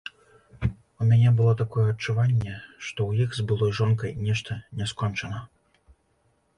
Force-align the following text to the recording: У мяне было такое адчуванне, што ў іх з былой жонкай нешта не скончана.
У 0.63 1.03
мяне 1.11 1.33
было 1.41 1.53
такое 1.59 1.83
адчуванне, 1.93 2.55
што 2.87 2.99
ў 3.09 3.27
іх 3.27 3.39
з 3.41 3.49
былой 3.53 3.71
жонкай 3.81 4.19
нешта 4.27 4.61
не 4.81 4.85
скончана. 4.95 5.49